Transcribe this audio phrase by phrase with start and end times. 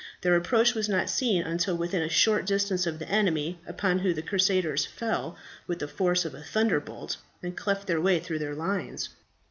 [0.21, 4.15] Their approach was not seen until within a short distance of the enemy, upon whom
[4.15, 8.55] the crusaders fell with the force of a thunderbolt, and cleft their way through their
[8.55, 9.09] lines.